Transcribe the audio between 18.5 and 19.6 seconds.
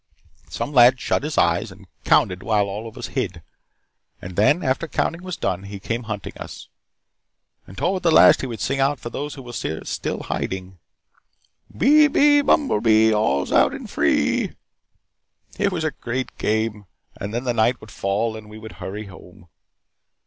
would hurry home.